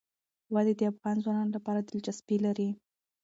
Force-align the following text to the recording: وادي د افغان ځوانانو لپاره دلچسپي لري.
وادي 0.53 0.73
د 0.77 0.81
افغان 0.93 1.15
ځوانانو 1.23 1.55
لپاره 1.57 1.79
دلچسپي 1.81 2.37
لري. 2.45 2.69